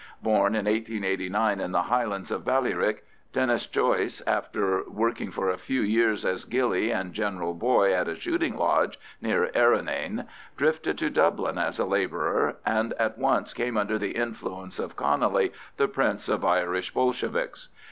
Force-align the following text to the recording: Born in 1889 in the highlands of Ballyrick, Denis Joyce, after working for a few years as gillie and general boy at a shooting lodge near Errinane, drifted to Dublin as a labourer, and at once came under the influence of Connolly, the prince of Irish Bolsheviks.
Born 0.23 0.55
in 0.55 0.65
1889 0.65 1.59
in 1.59 1.73
the 1.73 1.83
highlands 1.83 2.31
of 2.31 2.43
Ballyrick, 2.43 3.03
Denis 3.33 3.67
Joyce, 3.67 4.23
after 4.25 4.81
working 4.89 5.29
for 5.29 5.51
a 5.51 5.59
few 5.59 5.81
years 5.81 6.25
as 6.25 6.43
gillie 6.43 6.89
and 6.89 7.13
general 7.13 7.53
boy 7.53 7.93
at 7.93 8.07
a 8.07 8.19
shooting 8.19 8.57
lodge 8.57 8.99
near 9.21 9.51
Errinane, 9.53 10.25
drifted 10.57 10.97
to 10.97 11.11
Dublin 11.11 11.59
as 11.59 11.77
a 11.77 11.85
labourer, 11.85 12.55
and 12.65 12.93
at 12.93 13.19
once 13.19 13.53
came 13.53 13.77
under 13.77 13.99
the 13.99 14.13
influence 14.17 14.79
of 14.79 14.95
Connolly, 14.95 15.51
the 15.77 15.87
prince 15.87 16.27
of 16.27 16.43
Irish 16.43 16.91
Bolsheviks. 16.91 17.69